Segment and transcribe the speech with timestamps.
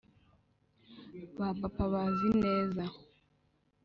[1.37, 2.83] ba papa bazi neza